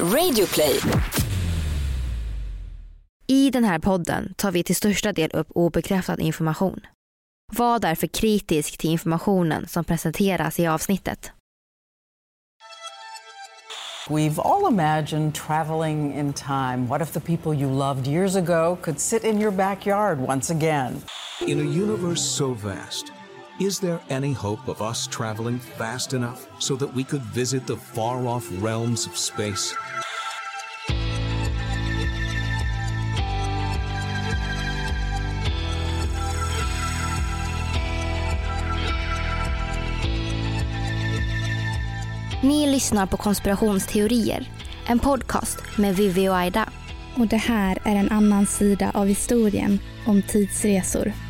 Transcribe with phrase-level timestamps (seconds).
[0.00, 0.80] Radioplay.
[3.26, 6.80] I den här podden tar vi till största del upp obekräftad information.
[7.52, 11.32] Var därför kritisk till informationen som presenteras i avsnittet.
[14.08, 16.86] We've all imagined traveling in time.
[16.88, 21.02] What if the people you loved years ago could sit in your backyard once again?
[21.46, 23.12] In a universe so vast,
[23.60, 27.76] is there any hope of us traveling fast enough so that we could visit the
[27.76, 29.74] far off realms of space?
[42.42, 44.48] Ni lyssnar på Konspirationsteorier,
[44.86, 46.68] en podcast med Vivi och Aida.
[47.16, 51.23] Och det här är en annan sida av historien om tidsresor.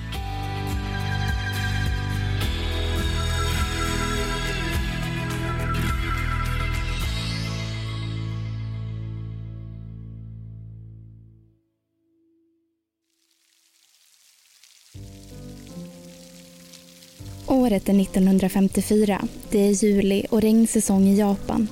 [17.65, 19.21] Året är 1954.
[19.51, 21.69] Det är juli och regnsäsong i Japan.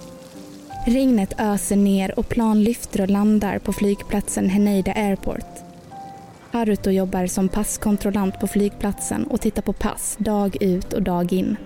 [0.87, 5.47] Regnet öser ner och plan lyfter och landar på flygplatsen Haneda Airport.
[6.51, 11.57] Haruto jobbar som passkontrollant på flygplatsen och tittar på pass dag ut och dag in.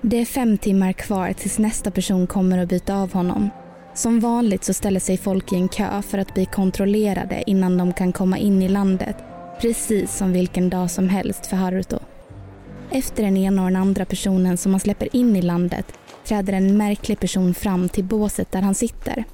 [0.00, 3.50] Det är fem timmar kvar tills nästa person kommer och byta av honom.
[3.94, 7.92] Som vanligt så ställer sig folk i en kö för att bli kontrollerade innan de
[7.92, 9.16] kan komma in i landet,
[9.60, 11.98] precis som vilken dag som helst för Haruto.
[12.90, 15.92] Efter den ena och den andra personen som man släpper in i landet
[16.24, 19.24] träder en märklig person fram till båset där han sitter.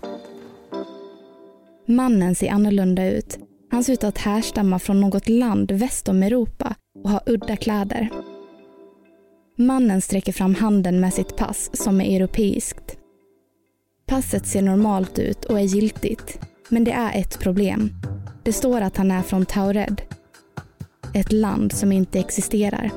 [1.87, 3.39] Mannen ser annorlunda ut.
[3.71, 8.09] Han ser ut att härstamma från något land väst om Europa och har udda kläder.
[9.57, 12.97] Mannen sträcker fram handen med sitt pass som är europeiskt.
[14.07, 17.91] Passet ser normalt ut och är giltigt, men det är ett problem.
[18.43, 20.03] Det står att han är från Taured.
[21.15, 22.91] Ett land som inte existerar.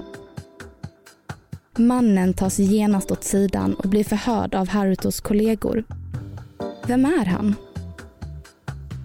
[1.78, 5.84] Mannen tas genast åt sidan och blir förhörd av Harutos kollegor.
[6.88, 7.56] Vem är han?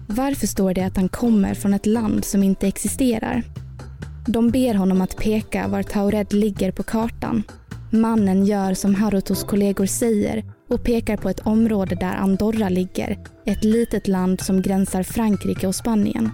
[0.07, 3.43] Varför står det att han kommer från ett land som inte existerar?
[4.27, 7.43] De ber honom att peka var Taured ligger på kartan.
[7.91, 13.63] Mannen gör som Harutos kollegor säger och pekar på ett område där Andorra ligger, ett
[13.63, 16.29] litet land som gränsar Frankrike och Spanien.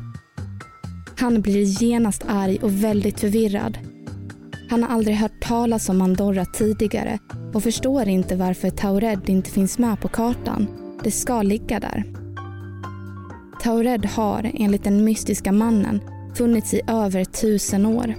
[1.18, 3.78] Han blir genast arg och väldigt förvirrad
[4.70, 7.20] han har aldrig hört talas om Andorra tidigare
[7.54, 10.68] och förstår inte varför Taured inte finns med på kartan.
[11.04, 12.04] Det ska ligga där.
[13.64, 16.02] Taured har, enligt den mystiska mannen,
[16.36, 18.16] funnits i över tusen år.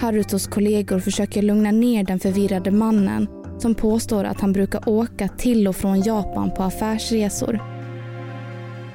[0.00, 3.28] Harutos kollegor försöker lugna ner den förvirrade mannen
[3.58, 7.60] som påstår att han brukar åka till och från Japan på affärsresor.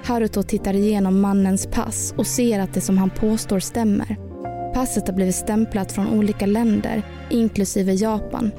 [0.03, 4.30] Haruto tittar igenom mannens pass och ser att det som han påstår stämmer.
[4.73, 8.51] Passet har blivit stämplat från olika länder, inklusive Japan.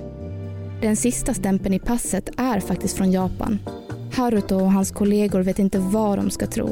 [0.81, 3.59] Den sista stämpeln i passet är faktiskt från Japan.
[4.13, 6.71] Haruto och hans kollegor vet inte vad de ska tro.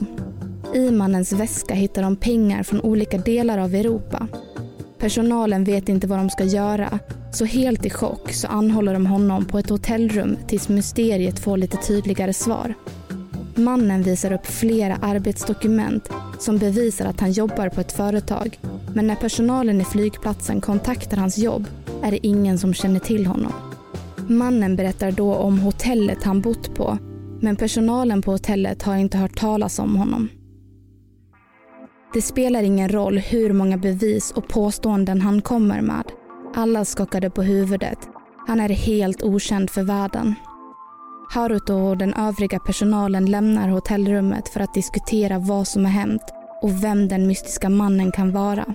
[0.74, 4.26] I mannens väska hittar de pengar från olika delar av Europa.
[4.98, 6.98] Personalen vet inte vad de ska göra,
[7.32, 11.76] så helt i chock så anhåller de honom på ett hotellrum tills mysteriet får lite
[11.76, 12.74] tydligare svar.
[13.54, 16.08] Mannen visar upp flera arbetsdokument
[16.38, 18.58] som bevisar att han jobbar på ett företag.
[18.94, 21.66] Men när personalen i flygplatsen kontaktar hans jobb
[22.02, 23.52] är det ingen som känner till honom.
[24.28, 26.98] Mannen berättar då om hotellet han bott på
[27.40, 30.28] men personalen på hotellet har inte hört talas om honom.
[32.12, 36.04] Det spelar ingen roll hur många bevis och påståenden han kommer med.
[36.54, 37.98] Alla skakade på huvudet.
[38.46, 40.34] Han är helt okänd för världen.
[41.30, 46.22] Haruto och den övriga personalen lämnar hotellrummet för att diskutera vad som har hänt
[46.62, 48.74] och vem den mystiska mannen kan vara.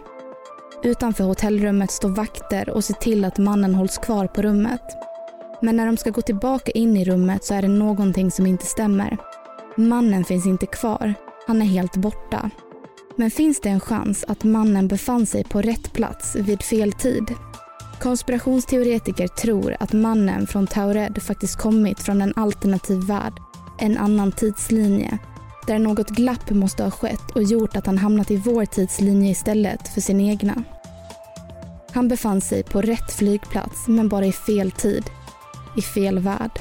[0.84, 4.82] Utanför hotellrummet står vakter och ser till att mannen hålls kvar på rummet.
[5.62, 8.66] Men när de ska gå tillbaka in i rummet så är det någonting som inte
[8.66, 9.18] stämmer.
[9.76, 11.14] Mannen finns inte kvar.
[11.48, 12.50] Han är helt borta.
[13.16, 17.34] Men finns det en chans att mannen befann sig på rätt plats vid fel tid?
[18.00, 23.34] Konspirationsteoretiker tror att mannen från Taured faktiskt kommit från en alternativ värld,
[23.80, 25.20] en annan tidslinje,
[25.68, 29.88] där något glapp måste ha skett och gjort att han hamnat i vår tidslinje istället
[29.88, 30.64] för sin egna.
[31.92, 35.04] Han befann sig på rätt flygplats men bara i fel tid,
[35.78, 36.60] i fel värld.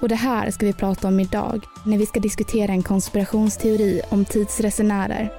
[0.00, 4.24] Och det här ska vi prata om idag när vi ska diskutera en konspirationsteori om
[4.24, 5.32] tidsresenärer.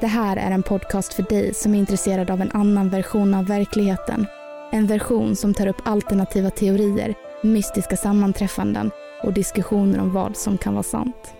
[0.00, 3.46] Det här är en podcast för dig som är intresserad av en annan version av
[3.46, 4.26] verkligheten
[4.74, 8.90] en version som tar upp alternativa teorier, mystiska sammanträffanden,
[9.22, 11.34] och diskussioner om vad som kan vara sant.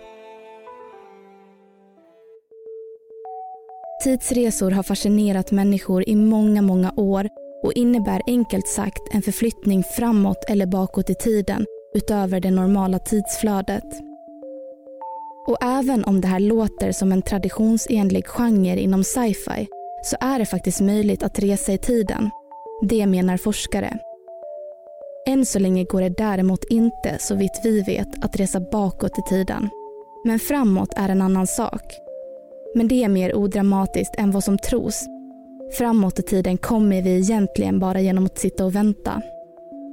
[4.04, 7.28] Tidsresor har fascinerat människor i många, många år
[7.62, 13.84] och innebär enkelt sagt en förflyttning framåt eller bakåt i tiden utöver det normala tidsflödet.
[15.46, 19.66] Och även om det här låter som en traditionsenlig genre inom sci-fi
[20.02, 22.30] så är det faktiskt möjligt att resa i tiden.
[22.88, 23.98] Det menar forskare.
[25.26, 29.22] Än så länge går det däremot inte, så vitt vi vet, att resa bakåt i
[29.28, 29.68] tiden.
[30.24, 32.03] Men framåt är en annan sak.
[32.74, 35.06] Men det är mer odramatiskt än vad som tros.
[35.78, 39.22] Framåt i tiden kommer vi egentligen bara genom att sitta och vänta.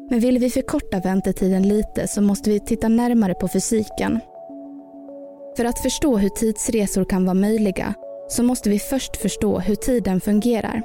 [0.09, 4.19] Men vill vi förkorta väntetiden lite så måste vi titta närmare på fysiken.
[5.57, 7.93] För att förstå hur tidsresor kan vara möjliga
[8.27, 10.81] så måste vi först förstå hur tiden fungerar.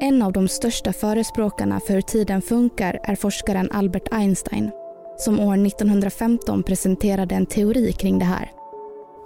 [0.00, 4.70] En av de största förespråkarna för hur tiden funkar är forskaren Albert Einstein
[5.16, 8.55] som år 1915 presenterade en teori kring det här.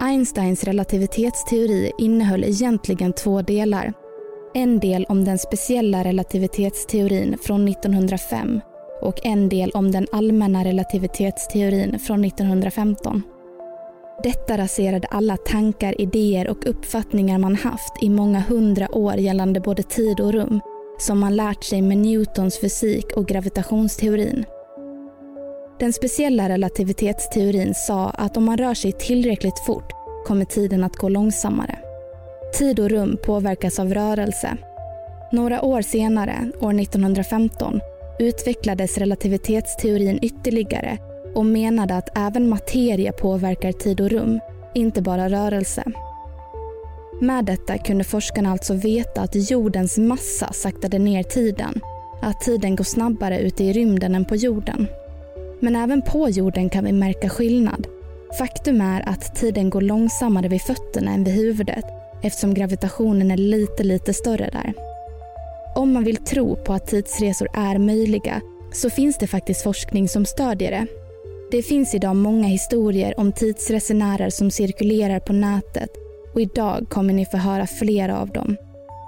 [0.03, 3.93] Einsteins relativitetsteori innehöll egentligen två delar.
[4.53, 8.61] En del om den speciella relativitetsteorin från 1905
[9.01, 13.23] och en del om den allmänna relativitetsteorin från 1915.
[14.23, 19.83] Detta raserade alla tankar, idéer och uppfattningar man haft i många hundra år gällande både
[19.83, 20.61] tid och rum
[20.99, 24.45] som man lärt sig med Newtons fysik och gravitationsteorin.
[25.81, 29.91] Den speciella relativitetsteorin sa att om man rör sig tillräckligt fort
[30.25, 31.79] kommer tiden att gå långsammare.
[32.57, 34.57] Tid och rum påverkas av rörelse.
[35.31, 37.79] Några år senare, år 1915,
[38.19, 40.97] utvecklades relativitetsteorin ytterligare
[41.35, 44.39] och menade att även materia påverkar tid och rum,
[44.73, 45.83] inte bara rörelse.
[47.21, 51.81] Med detta kunde forskarna alltså veta att jordens massa saktade ner tiden,
[52.21, 54.87] att tiden går snabbare ute i rymden än på jorden.
[55.61, 57.87] Men även på jorden kan vi märka skillnad.
[58.37, 61.85] Faktum är att tiden går långsammare vid fötterna än vid huvudet
[62.23, 64.73] eftersom gravitationen är lite, lite större där.
[65.75, 68.41] Om man vill tro på att tidsresor är möjliga
[68.73, 70.87] så finns det faktiskt forskning som stödjer det.
[71.51, 75.89] Det finns idag många historier om tidsresenärer som cirkulerar på nätet
[76.33, 78.57] och idag kommer ni få höra flera av dem.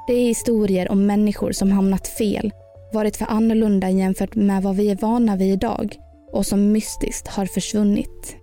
[0.08, 2.52] Det är historier om människor som hamnat fel,
[2.94, 5.98] varit för annorlunda jämfört med vad vi är vana vid idag
[6.34, 8.36] och som mystiskt har försvunnit.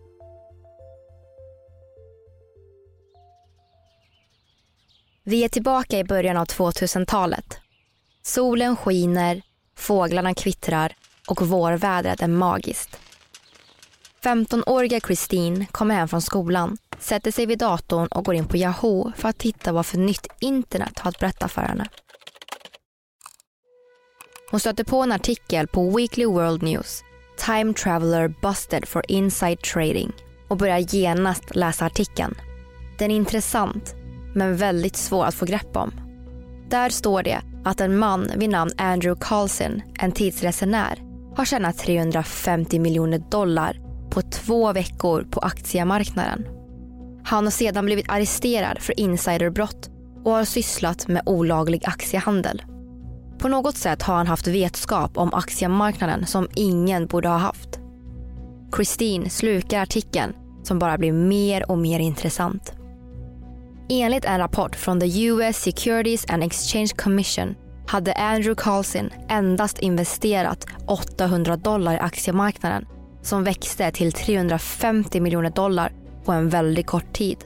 [5.25, 7.59] Vi är tillbaka i början av 2000-talet.
[8.23, 9.43] Solen skiner,
[9.77, 10.93] fåglarna kvittrar
[11.29, 12.99] och vårvädret är magiskt.
[14.23, 19.13] 15-åriga Christine kommer hem från skolan, sätter sig vid datorn och går in på Yahoo
[19.17, 21.89] för att titta vad för nytt internet har att berätta för henne.
[24.51, 27.03] Hon stöter på en artikel på Weekly World News,
[27.47, 30.13] Time Traveler Busted for Inside Trading
[30.49, 32.35] och börjar genast läsa artikeln.
[32.99, 33.95] Den är intressant,
[34.35, 35.93] men väldigt svår att få grepp om.
[36.69, 41.03] Där står det att en man vid namn Andrew Carlson, en tidsresenär,
[41.37, 43.77] har tjänat 350 miljoner dollar
[44.11, 46.47] på två veckor på aktiemarknaden.
[47.25, 49.91] Han har sedan blivit arresterad för insiderbrott
[50.25, 52.63] och har sysslat med olaglig aktiehandel.
[53.41, 57.81] På något sätt har han haft vetskap om aktiemarknaden som ingen borde ha haft.
[58.77, 60.33] Christine slukar artikeln
[60.63, 62.73] som bara blir mer och mer intressant.
[63.89, 67.55] Enligt en rapport från the US Securities and Exchange Commission
[67.87, 72.87] hade Andrew Carlson endast investerat 800 dollar i aktiemarknaden
[73.23, 75.93] som växte till 350 miljoner dollar
[76.25, 77.37] på en väldigt kort tid.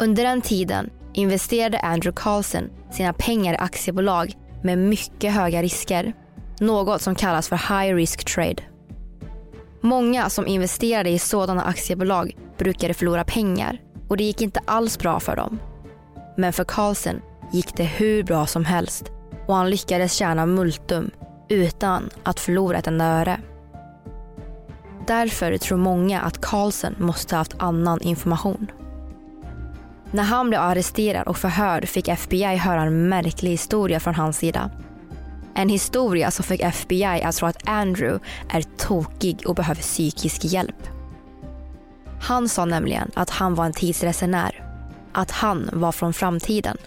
[0.00, 6.12] Under den tiden investerade Andrew Carlson sina pengar i aktiebolag med mycket höga risker.
[6.60, 8.62] Något som kallas för high risk trade.
[9.80, 15.20] Många som investerade i sådana aktiebolag brukade förlora pengar och det gick inte alls bra
[15.20, 15.58] för dem.
[16.36, 17.20] Men för Carlsen
[17.52, 19.12] gick det hur bra som helst
[19.46, 21.10] och han lyckades tjäna multum
[21.48, 23.40] utan att förlora ett enda öre.
[25.06, 28.66] Därför tror många att Carlsen måste ha haft annan information.
[30.16, 34.70] När han blev arresterad och förhörd fick FBI höra en märklig historia från hans sida.
[35.54, 40.88] En historia som fick FBI att tro att Andrew är tokig och behöver psykisk hjälp.
[42.20, 44.64] Han sa nämligen att han var en tidsresenär.
[45.12, 46.78] Att han var från framtiden.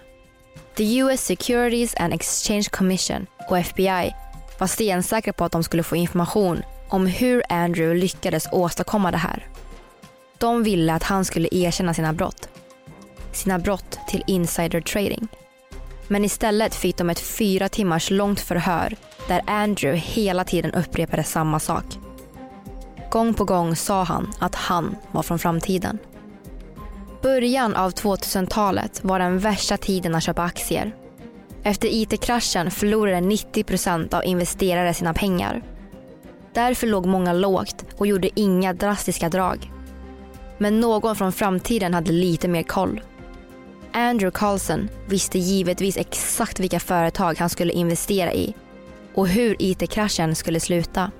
[0.77, 4.15] The US Securities and Exchange Commission och FBI
[4.59, 9.47] var stensäkra på att de skulle få information om hur Andrew lyckades åstadkomma det här.
[10.37, 12.49] De ville att han skulle erkänna sina brott.
[13.31, 15.27] Sina brott till insider trading.
[16.07, 18.95] Men istället fick de ett fyra timmars långt förhör
[19.27, 21.85] där Andrew hela tiden upprepade samma sak.
[23.11, 25.97] Gång på gång sa han att han var från framtiden.
[27.21, 30.95] Början av 2000-talet var den värsta tiden att köpa aktier.
[31.63, 35.61] Efter IT-kraschen förlorade 90% av investerare sina pengar.
[36.53, 39.71] Därför låg många lågt och gjorde inga drastiska drag.
[40.57, 43.01] Men någon från framtiden hade lite mer koll.
[43.93, 48.53] Andrew Carlson visste givetvis exakt vilka företag han skulle investera i
[49.13, 51.11] och hur IT-kraschen skulle sluta.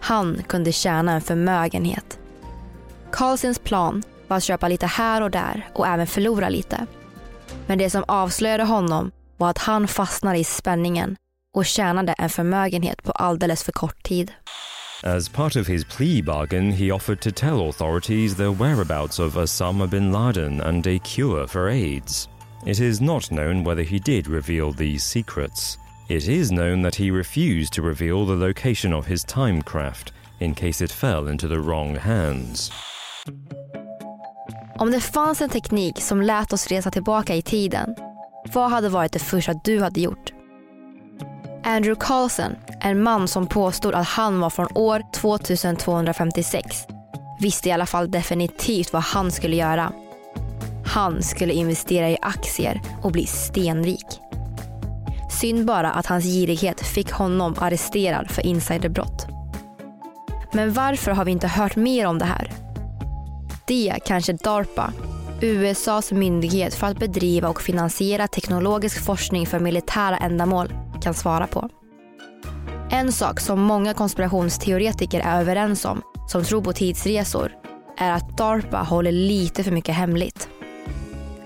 [0.00, 2.18] Han kunde tjäna en förmögenhet.
[3.12, 6.86] Carlsons plan var att köpa lite här och där och även förlora lite.
[7.66, 11.16] Men det som avslöjade honom var att han fastnade i spänningen
[11.54, 14.32] och tjänade en förmögenhet på alldeles för kort tid.
[15.06, 19.88] As part of his plea bargain, he offered to tell authorities the whereabouts of Osama
[19.88, 22.26] bin Laden and a cure for AIDS.
[22.66, 25.78] It is not known whether he did reveal these secrets.
[26.08, 30.10] It is known that he refused to reveal the location of his timecraft
[30.40, 32.72] in case it fell into the wrong hands.
[34.78, 37.94] Om det fanns en teknik som lät oss resa tillbaka i tiden,
[38.52, 40.35] vad hade varit det första du hade gjort?
[41.68, 46.86] Andrew Carlson, en man som påstod att han var från år 2256,
[47.40, 49.92] visste i alla fall definitivt vad han skulle göra.
[50.86, 54.06] Han skulle investera i aktier och bli stenrik.
[55.40, 59.26] Synd bara att hans girighet fick honom arresterad för insiderbrott.
[60.52, 62.52] Men varför har vi inte hört mer om det här?
[63.66, 64.92] Det kanske DARPA,
[65.40, 70.72] USAs myndighet för att bedriva och finansiera teknologisk forskning för militära ändamål,
[71.06, 71.68] kan svara på.
[72.90, 77.52] En sak som många konspirationsteoretiker är överens om, som tror på tidsresor,
[77.98, 80.48] är att DARPA håller lite för mycket hemligt.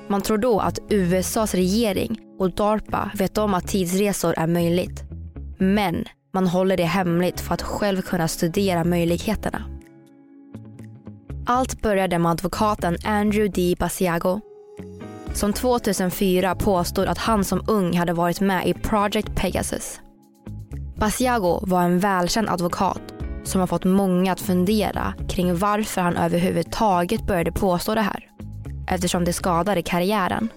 [0.09, 5.03] Man tror då att USAs regering och DARPA vet om att tidsresor är möjligt.
[5.59, 9.63] Men man håller det hemligt för att själv kunna studera möjligheterna.
[11.47, 13.77] Allt började med advokaten Andrew D.
[13.79, 14.41] Basiago
[15.35, 20.01] som 2004 påstod att han som ung hade varit med i Project Pegasus.
[20.97, 23.03] Basiago var en välkänd advokat
[23.45, 28.27] som har fått många att fundera kring varför han överhuvudtaget började påstå det här
[28.89, 30.49] eftersom det skadade karriären.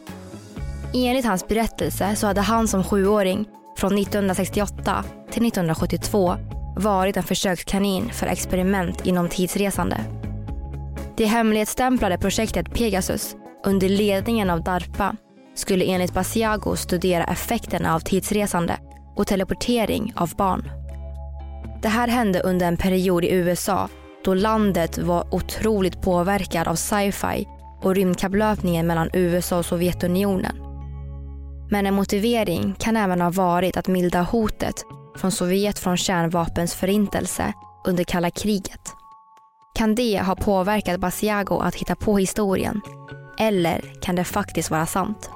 [0.94, 3.46] Enligt hans berättelse så hade han som sjuåring
[3.78, 6.36] från 1968 till 1972
[6.76, 9.98] varit en försökskanin för experiment inom tidsresande.
[11.18, 15.16] Det hemlighetsstämplade projektet Pegasus under ledningen av DARPA
[15.56, 18.78] skulle enligt Basiago studera effekterna av tidsresande
[19.16, 20.70] och teleportering av barn.
[21.82, 23.90] Det här hände under en period i USA
[24.26, 27.48] då landet var otroligt påverkad av sci-fi
[27.82, 30.56] och rymdkapplöpningen mellan USA och Sovjetunionen.
[31.72, 34.76] Men en motivering kan även ha varit att milda hotet
[35.16, 37.54] från Sovjet från kärnvapens förintelse
[37.88, 38.94] under kalla kriget.
[39.76, 42.82] Kan det ha påverkat Basiago att hitta på historien?
[43.40, 45.30] Eller kan det faktiskt vara sant?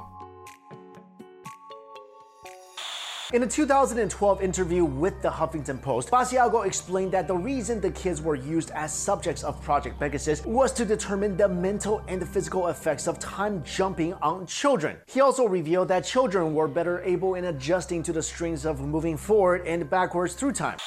[3.34, 8.22] In a 2012 interview with the Huffington Post, Basiago explained that the reason the kids
[8.22, 12.68] were used as subjects of Project Pegasus was to determine the mental and the physical
[12.68, 14.96] effects of time jumping on children.
[15.14, 19.18] He also revealed that children were better able in adjusting to the strings of moving
[19.18, 20.78] forward and backwards through time.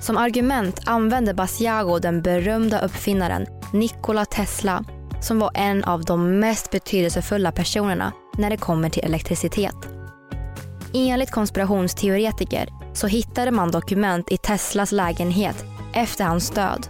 [0.00, 4.84] Som argument använde Basiago den berömda uppfinnaren Nikola Tesla
[5.20, 9.76] som var en av de mest betydelsefulla personerna när det kommer till elektricitet.
[10.94, 16.86] Enligt konspirationsteoretiker så hittade man dokument i Teslas lägenhet efter hans död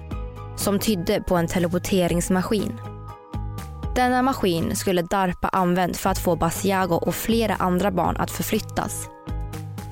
[0.56, 2.80] som tydde på en teleporteringsmaskin.
[3.94, 9.08] Denna maskin skulle DARPA använt för att få Basiago och flera andra barn att förflyttas.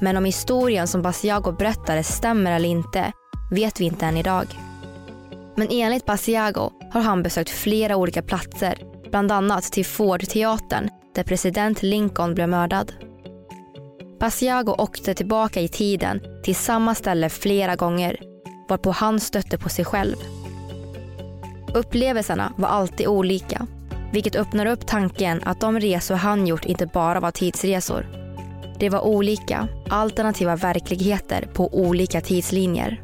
[0.00, 3.12] Men om historien som Basiago berättade stämmer eller inte
[3.50, 4.46] vet vi inte än idag.
[5.56, 8.78] Men enligt Basiago har han besökt flera olika platser,
[9.10, 12.92] bland annat till Ford-teatern där president Lincoln blev mördad.
[14.20, 18.20] Basiago åkte tillbaka i tiden till samma ställe flera gånger
[18.68, 20.16] varpå han stötte på sig själv.
[21.74, 23.66] Upplevelserna var alltid olika
[24.14, 28.06] vilket öppnar upp tanken att de resor han gjort inte bara var tidsresor.
[28.78, 33.00] Det var olika, alternativa verkligheter på olika tidslinjer.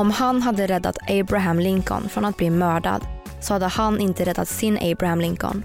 [0.00, 3.06] Om han hade räddat Abraham Lincoln från att bli mördad
[3.40, 5.64] så hade han inte räddat sin Abraham Lincoln.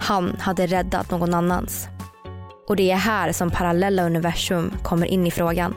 [0.00, 1.88] Han hade räddat någon annans.
[2.68, 5.74] Och det är här som parallella universum kommer in i frågan.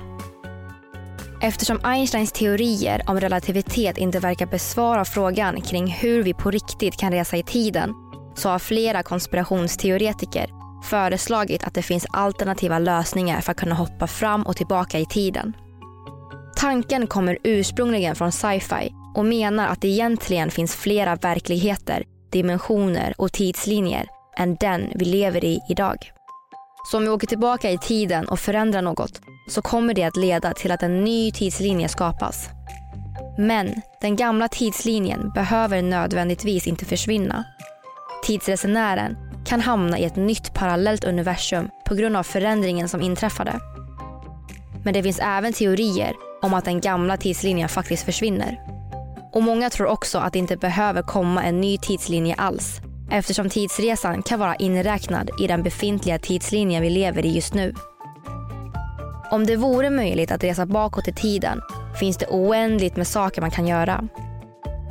[1.41, 7.11] Eftersom Einsteins teorier om relativitet inte verkar besvara frågan kring hur vi på riktigt kan
[7.11, 7.93] resa i tiden
[8.35, 10.49] så har flera konspirationsteoretiker
[10.83, 15.53] föreslagit att det finns alternativa lösningar för att kunna hoppa fram och tillbaka i tiden.
[16.61, 23.31] Tanken kommer ursprungligen från sci-fi och menar att det egentligen finns flera verkligheter, dimensioner och
[23.31, 26.11] tidslinjer än den vi lever i idag.
[26.91, 30.53] Så om vi åker tillbaka i tiden och förändrar något så kommer det att leda
[30.53, 32.49] till att en ny tidslinje skapas.
[33.37, 37.43] Men den gamla tidslinjen behöver nödvändigtvis inte försvinna.
[38.23, 43.59] Tidsresenären kan hamna i ett nytt parallellt universum på grund av förändringen som inträffade.
[44.83, 48.59] Men det finns även teorier om att den gamla tidslinjen faktiskt försvinner.
[49.33, 52.81] Och många tror också att det inte behöver komma en ny tidslinje alls
[53.11, 57.73] eftersom tidsresan kan vara inräknad i den befintliga tidslinjen vi lever i just nu.
[59.31, 61.61] Om det vore möjligt att resa bakåt i tiden
[61.99, 64.07] finns det oändligt med saker man kan göra.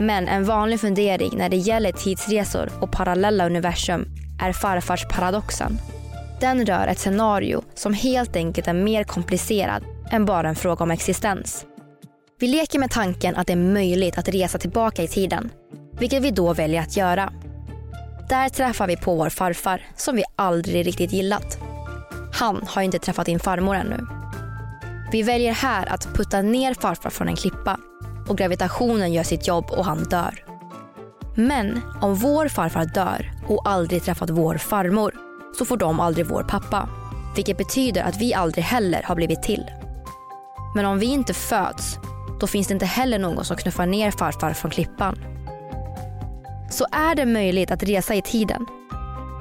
[0.00, 4.06] Men en vanlig fundering när det gäller tidsresor och parallella universum
[4.42, 5.78] är farfarsparadoxen.
[6.40, 10.90] Den rör ett scenario som helt enkelt är mer komplicerad än bara en fråga om
[10.90, 11.66] existens.
[12.38, 15.50] Vi leker med tanken att det är möjligt att resa tillbaka i tiden,
[15.98, 17.32] vilket vi då väljer att göra.
[18.28, 21.58] Där träffar vi på vår farfar som vi aldrig riktigt gillat.
[22.32, 24.06] Han har inte träffat din farmor ännu.
[25.12, 27.78] Vi väljer här att putta ner farfar från en klippa
[28.28, 30.44] och gravitationen gör sitt jobb och han dör.
[31.34, 35.14] Men om vår farfar dör och aldrig träffat vår farmor
[35.58, 36.88] så får de aldrig vår pappa.
[37.36, 39.64] Vilket betyder att vi aldrig heller har blivit till.
[40.74, 41.98] Men om vi inte föds,
[42.40, 45.18] då finns det inte heller någon som knuffar ner farfar från klippan.
[46.70, 48.66] Så är det möjligt att resa i tiden?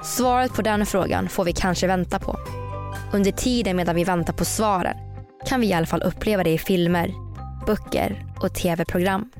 [0.03, 2.39] Svaret på den frågan får vi kanske vänta på.
[3.13, 4.97] Under tiden medan vi väntar på svaren
[5.45, 7.13] kan vi i alla fall uppleva det i filmer,
[7.65, 9.31] böcker och tv-program.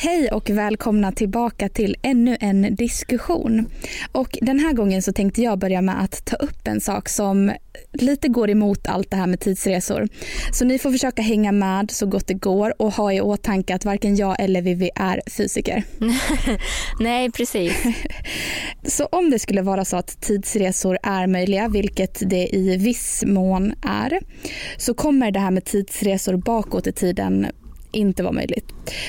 [0.00, 3.66] Hej och välkomna tillbaka till ännu en diskussion.
[4.12, 7.52] Och den här gången så tänkte jag börja med att ta upp en sak som
[7.92, 10.08] lite går emot allt det här med tidsresor.
[10.52, 13.84] Så ni får försöka hänga med så gott det går och ha i åtanke att
[13.84, 15.84] varken jag eller Vivi är fysiker.
[17.00, 17.82] Nej, precis.
[18.82, 23.74] så om det skulle vara så att tidsresor är möjliga, vilket det i viss mån
[23.82, 24.20] är,
[24.76, 27.46] så kommer det här med tidsresor bakåt i tiden
[27.98, 28.66] inte vara möjligt.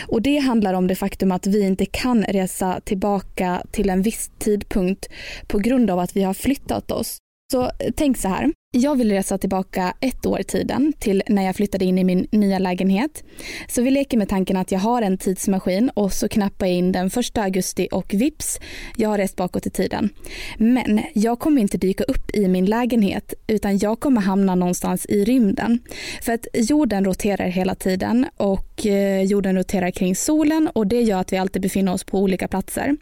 [0.07, 4.31] Och det handlar om det faktum att vi inte kan resa tillbaka till en viss
[4.39, 5.07] tidpunkt
[5.47, 7.17] på grund av att vi har flyttat oss.
[7.51, 8.51] Så eh, tänk så här.
[8.71, 12.27] Jag vill resa tillbaka ett år i tiden till när jag flyttade in i min
[12.31, 13.23] nya lägenhet.
[13.67, 16.91] Så vi leker med tanken att jag har en tidsmaskin och så knappar jag in
[16.91, 18.59] den 1 augusti och vips,
[18.95, 20.09] jag har rest bakåt i tiden.
[20.57, 25.25] Men jag kommer inte dyka upp i min lägenhet utan jag kommer hamna någonstans i
[25.25, 25.79] rymden.
[26.21, 31.21] För att jorden roterar hela tiden och eh, jorden roterar kring solen och det gör
[31.21, 32.97] att vi alltid befinner oss på olika platser.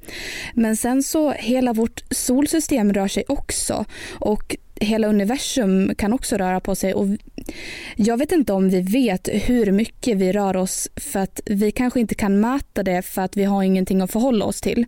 [0.54, 3.86] Men sen så hela vårt solsystem rör sig också
[4.20, 6.94] och hela universum kan också röra på sig.
[6.94, 7.08] Och
[7.96, 12.00] jag vet inte om vi vet hur mycket vi rör oss för att vi kanske
[12.00, 14.86] inte kan mäta det för att vi har ingenting att förhålla oss till.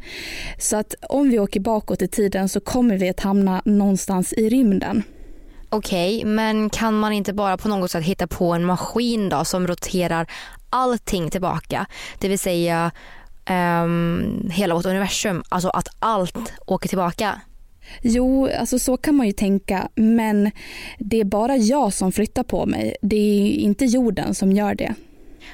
[0.57, 4.49] Så att om vi åker bakåt i tiden så kommer vi att hamna någonstans i
[4.49, 5.03] rymden.
[5.69, 9.45] Okej, okay, men kan man inte bara på något sätt hitta på en maskin då
[9.45, 10.27] som roterar
[10.69, 11.85] allting tillbaka?
[12.19, 12.91] Det vill säga
[13.49, 17.41] um, hela vårt universum, alltså att allt åker tillbaka.
[18.01, 20.51] Jo, alltså så kan man ju tänka, men
[20.99, 22.95] det är bara jag som flyttar på mig.
[23.01, 24.93] Det är inte jorden som gör det.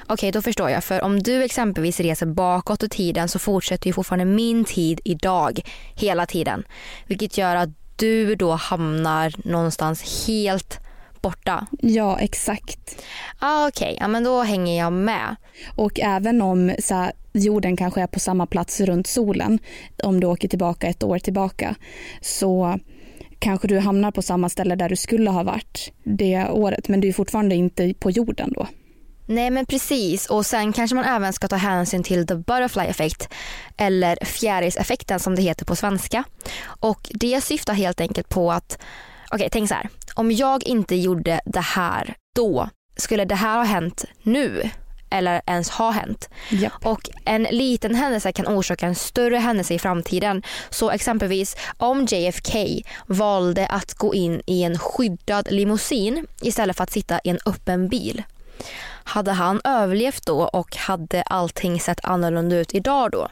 [0.06, 0.84] Okej, då förstår jag.
[0.84, 5.60] För om du exempelvis reser bakåt i tiden så fortsätter ju fortfarande min tid idag
[5.94, 6.64] hela tiden.
[7.06, 10.78] Vilket gör att du då hamnar någonstans helt
[11.20, 11.66] borta.
[11.80, 13.02] Ja, exakt.
[13.38, 13.98] Ah, Okej, okay.
[14.00, 15.36] ja, men då hänger jag med.
[15.66, 19.58] Och även om så här, jorden kanske är på samma plats runt solen,
[20.02, 21.74] om du åker tillbaka ett år tillbaka,
[22.20, 22.78] så
[23.38, 27.08] kanske du hamnar på samma ställe där du skulle ha varit det året, men du
[27.08, 28.66] är fortfarande inte på jorden då.
[29.28, 33.28] Nej men precis och sen kanske man även ska ta hänsyn till the butterfly effect
[33.76, 36.24] eller fjärilseffekten som det heter på svenska.
[36.64, 38.78] Och det syftar helt enkelt på att,
[39.26, 43.58] okej okay, tänk så här, om jag inte gjorde det här då, skulle det här
[43.58, 44.70] ha hänt nu?
[45.10, 46.28] Eller ens ha hänt.
[46.50, 46.72] Yep.
[46.84, 50.42] Och en liten händelse kan orsaka en större händelse i framtiden.
[50.70, 56.92] Så exempelvis om JFK valde att gå in i en skyddad limousin istället för att
[56.92, 58.22] sitta i en öppen bil.
[59.04, 63.28] Hade han överlevt då och hade allting sett annorlunda ut idag då?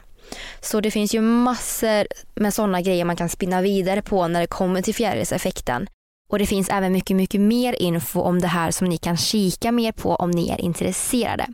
[0.61, 4.47] Så det finns ju massor med sådana grejer man kan spinna vidare på när det
[4.47, 5.87] kommer till fjärilseffekten.
[6.29, 9.71] Och det finns även mycket, mycket mer info om det här som ni kan kika
[9.71, 11.47] mer på om ni är intresserade.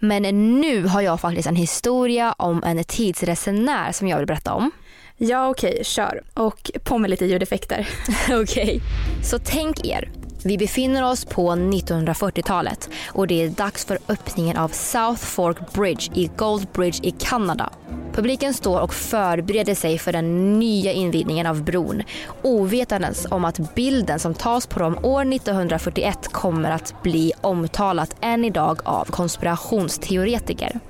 [0.00, 0.22] Men
[0.60, 4.70] nu har jag faktiskt en historia om en tidsresenär som jag vill berätta om.
[5.16, 6.22] Ja okej, okay, kör.
[6.34, 7.88] Och på med lite ljudeffekter.
[8.30, 8.42] okej.
[8.42, 8.80] Okay.
[9.22, 10.10] Så tänk er,
[10.44, 16.10] vi befinner oss på 1940-talet och det är dags för öppningen av South Fork Bridge
[16.14, 17.70] i Gold Bridge i Kanada.
[18.12, 22.02] Publiken står och förbereder sig för den nya invigningen av bron
[22.42, 28.44] ovetandes om att bilden som tas på dem år 1941 kommer att bli omtalat än
[28.44, 30.80] idag av konspirationsteoretiker.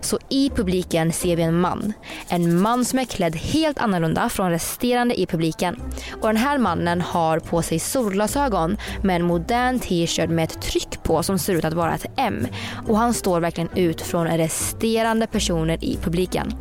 [0.00, 1.92] Så i publiken ser vi en man.
[2.28, 5.80] En man som är klädd helt annorlunda från resterande i publiken.
[6.20, 11.02] Och den här mannen har på sig solglasögon med en modern t-shirt med ett tryck
[11.02, 12.46] på som ser ut att vara ett M.
[12.88, 16.54] Och han står verkligen ut från resterande personer i publiken.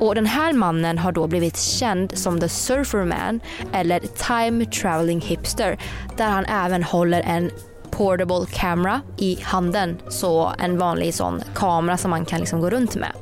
[0.00, 3.40] Och den här mannen har då blivit känd som The Surfer Man
[3.72, 5.78] eller Time Traveling Hipster
[6.16, 7.50] där han även håller en
[7.98, 9.98] portable camera i handen.
[10.08, 13.12] Så en vanlig sån kamera som man kan liksom gå runt med.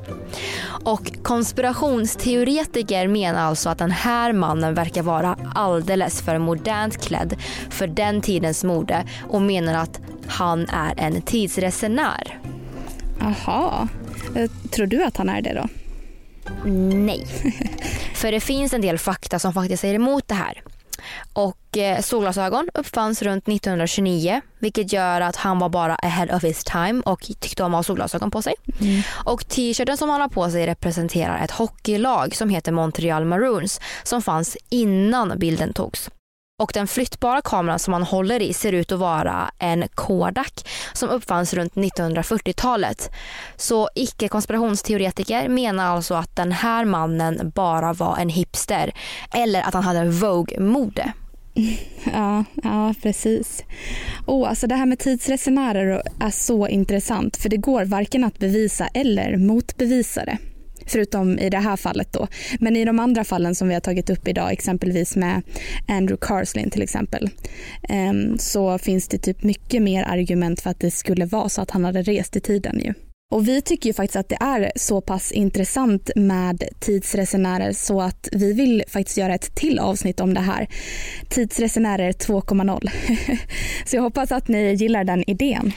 [0.84, 7.36] Och konspirationsteoretiker menar alltså att den här mannen verkar vara alldeles för modernt klädd
[7.70, 12.40] för den tidens mode och menar att han är en tidsresenär.
[13.20, 13.88] Aha.
[14.36, 15.68] Eh, tror du att han är det då?
[16.94, 17.26] Nej.
[18.14, 20.62] för det finns en del fakta som faktiskt säger emot det här.
[21.32, 26.64] Och eh, solglasögon uppfanns runt 1929 vilket gör att han var bara ahead of his
[26.64, 28.54] time och tyckte om att ha solglasögon på sig.
[28.80, 29.02] Mm.
[29.24, 34.22] Och t-shirten som han har på sig representerar ett hockeylag som heter Montreal Maroons som
[34.22, 36.10] fanns innan bilden togs.
[36.58, 41.08] Och den flyttbara kameran som man håller i ser ut att vara en Kodak som
[41.08, 43.10] uppfanns runt 1940-talet.
[43.56, 48.92] Så icke-konspirationsteoretiker menar alltså att den här mannen bara var en hipster
[49.34, 51.12] eller att han hade Vogue-mode.
[52.12, 53.64] Ja, ja, precis.
[54.26, 58.86] Oh, alltså det här med tidsresenärer är så intressant för det går varken att bevisa
[58.86, 60.38] eller motbevisa det.
[60.86, 62.28] Förutom i det här fallet då.
[62.60, 65.42] Men i de andra fallen som vi har tagit upp idag, exempelvis med
[65.88, 67.30] Andrew Carslin till exempel,
[67.88, 71.70] ehm, så finns det typ mycket mer argument för att det skulle vara så att
[71.70, 72.94] han hade rest i tiden ju.
[73.30, 78.28] Och vi tycker ju faktiskt att det är så pass intressant med tidsresenärer så att
[78.32, 80.68] vi vill faktiskt göra ett till avsnitt om det här.
[81.28, 82.90] Tidsresenärer 2.0.
[83.86, 85.72] så jag hoppas att ni gillar den idén.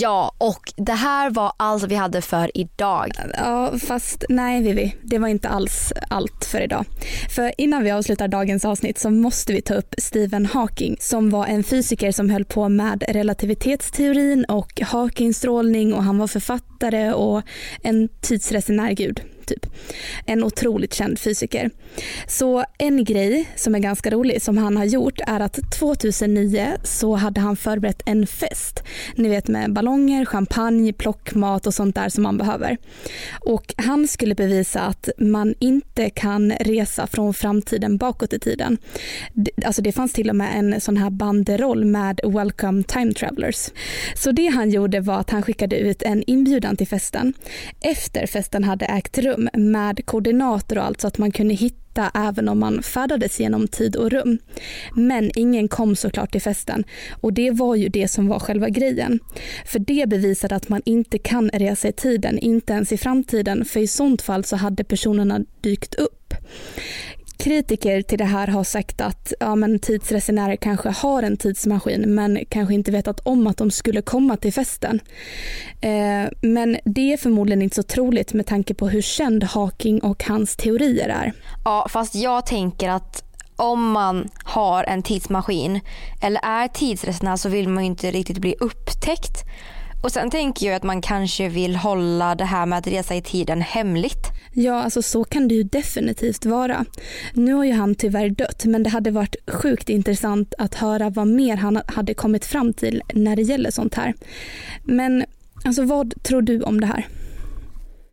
[0.00, 3.10] Ja, och det här var allt vi hade för idag.
[3.38, 6.84] Ja, fast nej Vivi, det var inte alls allt för idag.
[7.30, 11.46] För innan vi avslutar dagens avsnitt så måste vi ta upp Stephen Hawking som var
[11.46, 17.42] en fysiker som höll på med relativitetsteorin och Hawkingstrålning och han var författare författare och
[17.82, 19.66] en tidsresenär gud typ.
[20.26, 21.70] En otroligt känd fysiker.
[22.26, 27.14] Så en grej som är ganska rolig som han har gjort är att 2009 så
[27.14, 28.82] hade han förberett en fest.
[29.14, 32.76] Ni vet med ballonger, champagne, plockmat och sånt där som man behöver.
[33.40, 38.78] Och han skulle bevisa att man inte kan resa från framtiden bakåt i tiden.
[39.64, 43.70] Alltså det fanns till och med en sån här banderoll med Welcome Time Travelers.
[44.14, 47.32] Så det han gjorde var att han skickade ut en inbjudan till festen.
[47.80, 52.10] Efter festen hade ägt rum rum med koordinater och allt så att man kunde hitta
[52.14, 54.38] även om man färdades genom tid och rum.
[54.94, 56.84] Men ingen kom såklart till festen
[57.20, 59.20] och det var ju det som var själva grejen.
[59.66, 63.80] För det bevisade att man inte kan resa i tiden, inte ens i framtiden, för
[63.80, 66.34] i sånt fall så hade personerna dykt upp
[67.38, 72.38] kritiker till det här har sagt att ja, men tidsresenärer kanske har en tidsmaskin men
[72.48, 75.00] kanske inte vetat om att de skulle komma till festen.
[75.80, 80.24] Eh, men det är förmodligen inte så troligt med tanke på hur känd Hawking och
[80.24, 81.32] hans teorier är.
[81.64, 83.22] Ja, fast jag tänker att
[83.56, 85.80] om man har en tidsmaskin
[86.22, 89.44] eller är tidsresenär så vill man ju inte riktigt bli upptäckt.
[90.02, 93.22] Och sen tänker jag att man kanske vill hålla det här med att resa i
[93.22, 94.35] tiden hemligt.
[94.58, 96.84] Ja, alltså så kan det ju definitivt vara.
[97.32, 101.26] Nu har ju han tyvärr dött, men det hade varit sjukt intressant att höra vad
[101.26, 104.14] mer han hade kommit fram till när det gäller sånt här.
[104.84, 105.24] Men
[105.64, 107.06] alltså vad tror du om det här?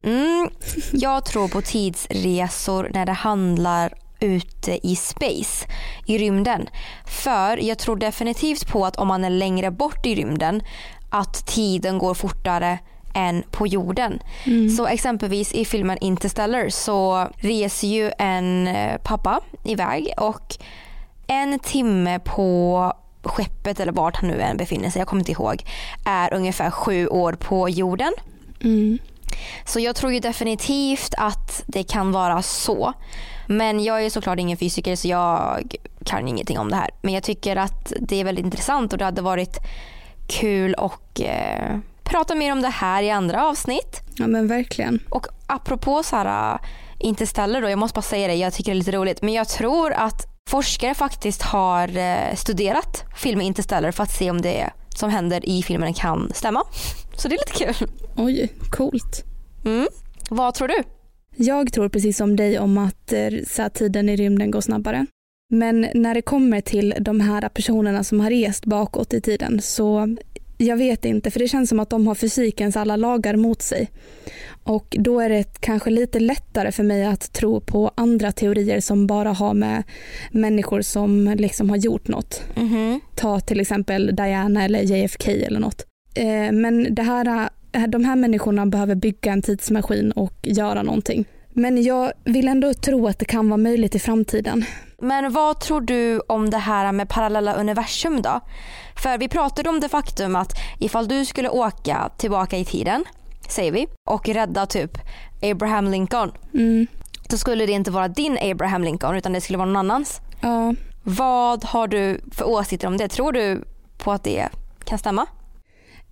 [0.04, 0.50] Mm,
[0.92, 5.68] jag tror på tidsresor när det handlar ute i space,
[6.08, 6.68] i rymden.
[7.08, 10.62] För jag tror definitivt på att om man är längre bort i rymden
[11.10, 12.80] att tiden går fortare
[13.14, 14.20] än på jorden.
[14.46, 14.70] Mm.
[14.70, 20.58] Så exempelvis i filmen Interstellar så reser ju en eh, pappa iväg och
[21.28, 25.64] en timme på skeppet eller vart han nu än befinner sig, jag kommer inte ihåg,
[26.06, 28.14] är ungefär sju år på jorden.
[28.64, 29.00] Mm.
[29.66, 32.94] Så jag tror ju definitivt att det kan vara så.
[33.48, 36.90] Men jag är såklart ingen fysiker så jag kan ingenting om det här.
[37.02, 39.58] Men jag tycker att det är väldigt intressant och det hade varit
[40.28, 41.78] kul och eh,
[42.14, 44.02] prata mer om det här i andra avsnitt.
[44.16, 45.00] Ja men verkligen.
[45.10, 46.60] Och apropå så här, äh,
[47.00, 49.50] Interstellar då, jag måste bara säga det, jag tycker det är lite roligt, men jag
[49.50, 55.10] tror att forskare faktiskt har eh, studerat filmen Interstellar för att se om det som
[55.10, 56.64] händer i filmen kan stämma.
[57.18, 57.90] Så det är lite kul.
[58.16, 59.24] Oj, coolt.
[59.66, 59.88] Mm.
[60.30, 60.84] Vad tror du?
[61.36, 65.06] Jag tror precis som dig om att eh, så tiden i rymden går snabbare.
[65.50, 70.16] Men när det kommer till de här personerna som har rest bakåt i tiden så
[70.58, 73.90] jag vet inte, för det känns som att de har fysikens alla lagar mot sig.
[74.64, 79.08] Och då är det kanske lite lättare för mig att tro på andra teorier som
[79.08, 79.84] bara har med
[80.32, 82.44] människor som liksom har gjort något.
[82.56, 83.00] Mm-hmm.
[83.16, 85.86] Ta till exempel Diana eller JFK eller något.
[86.16, 91.26] Eh, men det här, eh, de här människorna behöver bygga en tidsmaskin och göra någonting.
[91.54, 94.66] Men jag vill ändå tro att det kan vara möjligt i framtiden.
[95.04, 98.40] Men vad tror du om det här med parallella universum då?
[98.96, 103.04] För vi pratade om det faktum att ifall du skulle åka tillbaka i tiden,
[103.48, 104.92] säger vi, och rädda typ
[105.42, 106.32] Abraham Lincoln.
[106.54, 106.88] Mm.
[107.30, 110.22] Då skulle det inte vara din Abraham Lincoln utan det skulle vara någon annans.
[110.42, 113.08] Ja, Vad har du för åsikter om det?
[113.08, 113.64] Tror du
[113.98, 114.50] på att det
[114.86, 115.26] kan stämma?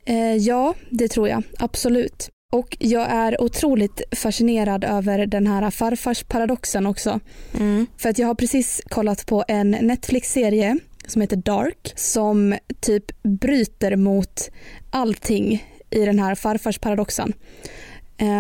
[0.06, 2.30] eh, ja, det tror jag absolut.
[2.52, 7.20] Och jag är otroligt fascinerad över den här farfarsparadoxen också.
[7.60, 7.88] Mm.
[7.98, 13.96] För att jag har precis kollat på en Netflix-serie som heter Dark som typ bryter
[13.96, 14.50] mot
[14.90, 17.34] allting i den här farfarsparadoxen.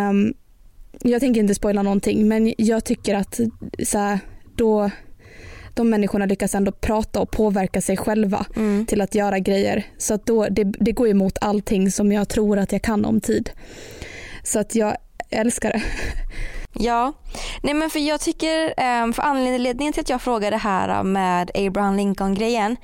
[0.09, 0.33] Um,
[1.03, 3.39] jag tänker inte spoila någonting men jag tycker att
[3.83, 4.19] så här,
[4.55, 4.89] då
[5.73, 8.85] de människorna lyckas ändå prata och påverka sig själva Mm.
[8.85, 9.85] till att göra grejer.
[9.97, 13.21] Så att då, det, det går emot allting som jag tror att jag kan om
[13.21, 13.49] tid.
[14.43, 14.95] Så att jag
[15.29, 15.81] älskar det.
[16.73, 17.13] Ja,
[17.63, 21.95] nej men för jag tycker, ehm, för anledningen till att jag frågade här med Abraham
[21.95, 22.77] Lincoln grejen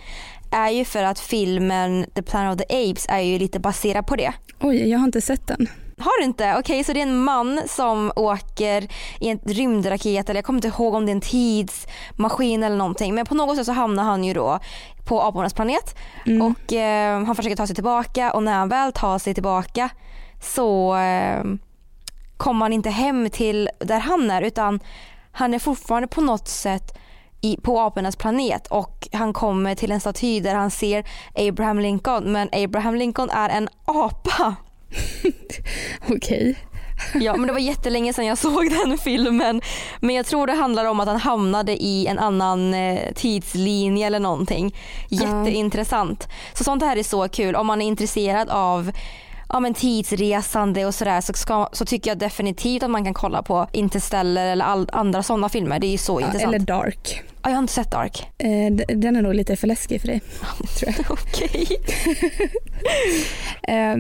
[0.52, 4.16] är ju för att filmen The Planet of the Apes är ju lite baserad på
[4.16, 4.34] det.
[4.60, 5.68] Oj, jag har inte sett den.
[6.00, 6.56] Har du inte?
[6.60, 8.88] Okej, så det är en man som åker
[9.20, 13.16] i en rymdraket eller jag kommer inte ihåg om det är en tidsmaskin eller någonting.
[13.16, 14.60] Men på något sätt så hamnar han ju då
[15.08, 15.96] på apornas planet
[16.42, 19.90] och eh, han försöker ta sig tillbaka och när han väl tar sig tillbaka
[20.42, 21.44] så eh,
[22.38, 24.80] kommer han inte hem till där han är utan
[25.32, 26.98] han är fortfarande på något sätt
[27.42, 31.04] i, på apornas planet och han kommer till en staty där han ser
[31.36, 34.56] Abraham Lincoln men Abraham Lincoln är en apa.
[36.10, 36.56] Okej.
[37.14, 39.62] Ja men det var jättelänge sedan jag såg den filmen.
[40.00, 44.20] Men jag tror det handlar om att han hamnade i en annan eh, tidslinje eller
[44.20, 44.76] någonting.
[45.10, 46.28] Jätteintressant.
[46.54, 47.56] Så sånt här är så kul.
[47.56, 48.92] Om man är intresserad av
[49.50, 53.44] ja, men tidsresande och sådär så, ska, så tycker jag definitivt att man kan kolla
[53.44, 55.80] på Interstellar eller all, andra sådana filmer.
[55.80, 56.56] Det är ju så Ja, intressant.
[56.56, 57.22] eller Dark.
[57.44, 58.28] Ja, jag har inte sett Dark.
[58.38, 60.22] Eh, den är nog lite för läskig för dig.
[60.80, 61.12] tror jag.
[61.12, 61.68] Okej.
[63.68, 63.96] Eh,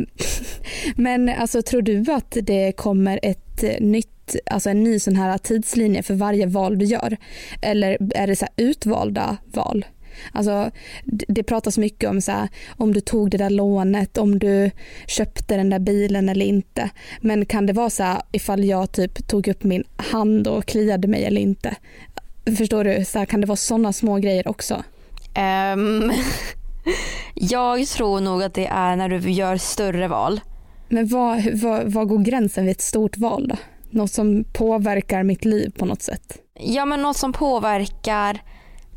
[0.95, 5.37] men alltså tror du att det kommer ett eh, nytt, alltså en ny sån här
[5.37, 7.17] tidslinje för varje val du gör?
[7.61, 9.85] Eller är det så utvalda val?
[10.31, 10.71] Alltså,
[11.05, 14.71] det pratas mycket om så här, om du tog det där lånet, om du
[15.07, 16.89] köpte den där bilen eller inte.
[17.21, 21.07] Men kan det vara så här ifall jag typ tog upp min hand och kliade
[21.07, 21.75] mig eller inte?
[22.57, 23.05] Förstår du?
[23.05, 24.83] Så här, kan det vara sådana små grejer också?
[25.33, 26.11] Ehm,
[27.33, 30.41] jag tror nog att det är när du gör större val.
[30.89, 33.55] Men vad, vad, vad går gränsen vid ett stort val då?
[33.89, 36.37] Något som påverkar mitt liv på något sätt?
[36.59, 38.41] Ja men något som påverkar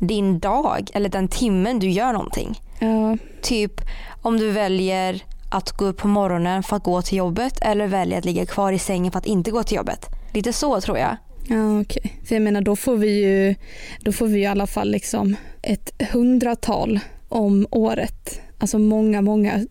[0.01, 2.61] din dag eller den timmen du gör någonting.
[2.79, 3.81] Ja, Typ
[4.21, 8.17] om du väljer att gå upp på morgonen för att gå till jobbet eller väljer
[8.17, 10.05] att ligga kvar i sängen för att inte gå till jobbet.
[10.33, 11.17] Lite så tror jag.
[11.47, 12.19] ja okej.
[12.25, 13.55] För jag menar då får vi ju,
[13.99, 18.41] då får vi ju i alla fall liksom ett hundratal om året.
[18.59, 19.65] Alltså många, många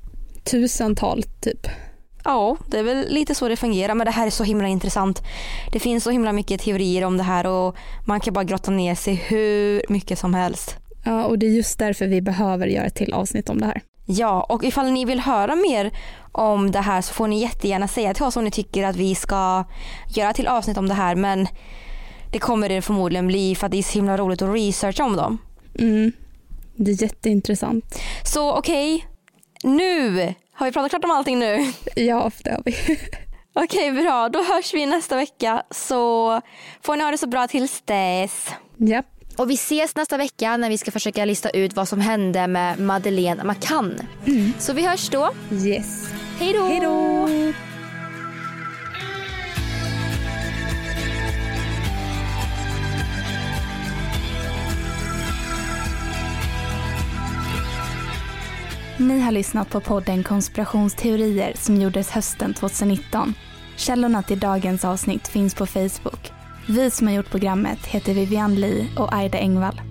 [0.44, 1.66] tusental typ.
[2.30, 5.22] Ja, det är väl lite så det fungerar men det här är så himla intressant.
[5.72, 8.94] Det finns så himla mycket teorier om det här och man kan bara grotta ner
[8.94, 10.76] sig hur mycket som helst.
[11.04, 13.82] Ja, och det är just därför vi behöver göra ett till avsnitt om det här.
[14.06, 15.90] Ja, och ifall ni vill höra mer
[16.32, 19.14] om det här så får ni jättegärna säga till oss om ni tycker att vi
[19.14, 19.64] ska
[20.16, 21.48] göra till avsnitt om det här men
[22.32, 25.16] det kommer det förmodligen bli för att det är så himla roligt att researcha om
[25.16, 25.38] dem.
[25.78, 26.12] Mm.
[26.76, 28.00] Det är jätteintressant.
[28.24, 29.06] Så okej,
[29.62, 31.72] nu har vi pratat klart om allting nu.
[31.96, 32.76] Ja, det har vi.
[33.52, 34.28] Okej, bra.
[34.28, 36.40] Då hörs vi nästa vecka så
[36.82, 38.48] får ni ha det så bra tills dess.
[38.76, 39.02] ja.
[39.36, 42.78] Och vi ses nästa vecka när vi ska försöka lista ut vad som hände med
[42.80, 44.00] Madeleine McCann.
[44.58, 45.30] Så vi hörs då.
[45.52, 46.08] Yes.
[46.38, 46.64] Hej då!
[46.64, 47.28] Hej då!
[59.00, 63.34] Ni har lyssnat på podden Konspirationsteorier som gjordes hösten 2019.
[63.76, 66.32] Källorna till dagens avsnitt finns på Facebook.
[66.68, 69.89] Vi som har gjort programmet heter Vivian Lee och Aida Engvall.